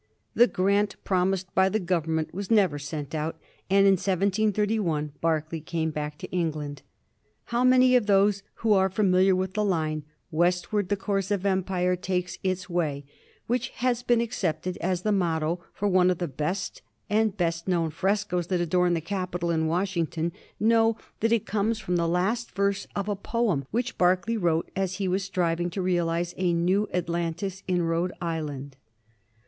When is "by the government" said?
1.53-2.33